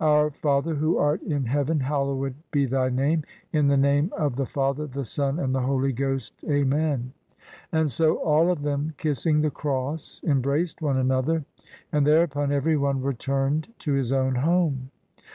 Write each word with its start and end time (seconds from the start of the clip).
Our 0.00 0.30
Father 0.30 0.74
who 0.74 0.96
art 0.96 1.22
in 1.22 1.44
Heaven, 1.44 1.80
hallowed 1.80 2.34
be 2.50 2.64
thy 2.64 2.88
name. 2.88 3.24
In 3.52 3.68
the 3.68 3.76
name 3.76 4.10
of 4.16 4.34
the 4.34 4.46
Father, 4.46 4.86
the 4.86 5.04
Son, 5.04 5.38
and 5.38 5.54
the 5.54 5.60
Holy 5.60 5.92
Ghost, 5.92 6.32
Amen." 6.48 7.12
And 7.72 7.90
so 7.90 8.16
all 8.16 8.50
of 8.50 8.62
them, 8.62 8.94
kissing 8.96 9.42
the 9.42 9.50
cross, 9.50 10.22
embraced 10.26 10.80
one 10.80 10.96
another, 10.96 11.44
and 11.92 12.06
151 12.06 12.06
CHINA 12.06 12.10
thereupon 12.10 12.52
every 12.52 12.76
one 12.78 13.02
returned 13.02 13.68
to 13.80 13.92
his 13.92 14.12
own 14.12 14.36
home. 14.36 14.90